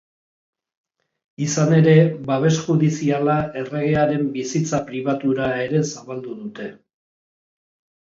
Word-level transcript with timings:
Izan 1.47 1.75
ere, 1.79 1.93
babes 2.31 2.55
judiziala 2.69 3.37
erregearen 3.63 4.27
bizitza 4.41 4.83
pribatura 4.91 5.55
ere 5.71 5.87
zabaldu 5.95 6.39
dute. 6.45 6.75